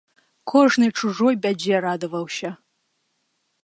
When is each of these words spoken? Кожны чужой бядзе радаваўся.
Кожны 0.53 0.87
чужой 1.01 1.39
бядзе 1.45 1.75
радаваўся. 1.89 2.49